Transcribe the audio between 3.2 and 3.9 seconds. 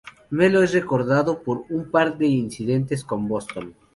Boston.